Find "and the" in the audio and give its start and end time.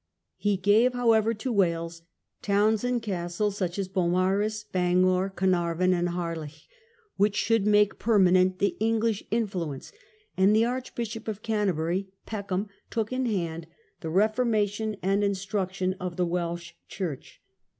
10.35-10.65, 15.03-15.27